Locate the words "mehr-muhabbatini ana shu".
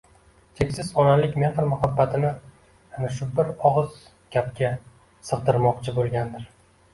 1.43-3.27